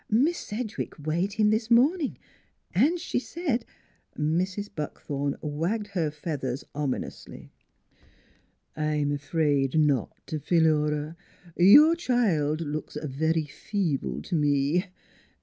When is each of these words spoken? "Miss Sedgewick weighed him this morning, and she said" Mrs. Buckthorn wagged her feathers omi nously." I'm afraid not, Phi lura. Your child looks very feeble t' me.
"Miss 0.09 0.39
Sedgewick 0.39 0.97
weighed 1.05 1.33
him 1.33 1.51
this 1.51 1.69
morning, 1.69 2.17
and 2.73 2.99
she 2.99 3.19
said" 3.19 3.65
Mrs. 4.17 4.67
Buckthorn 4.73 5.35
wagged 5.41 5.89
her 5.89 6.09
feathers 6.09 6.63
omi 6.73 6.97
nously." 6.97 7.49
I'm 8.75 9.11
afraid 9.11 9.77
not, 9.79 10.17
Phi 10.43 10.57
lura. 10.57 11.15
Your 11.55 11.95
child 11.95 12.61
looks 12.61 12.97
very 13.03 13.45
feeble 13.45 14.23
t' 14.23 14.35
me. 14.35 14.85